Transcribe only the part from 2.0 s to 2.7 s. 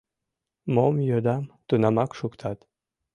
шуктат.